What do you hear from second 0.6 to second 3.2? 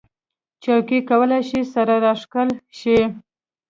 چوکۍ کولی شي سره راښکل شي.